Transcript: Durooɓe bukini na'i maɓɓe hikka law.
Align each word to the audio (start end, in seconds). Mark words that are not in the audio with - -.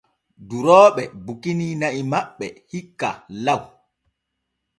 Durooɓe 0.47 1.03
bukini 1.23 1.67
na'i 1.81 2.01
maɓɓe 2.11 2.45
hikka 2.69 3.09
law. 3.45 3.61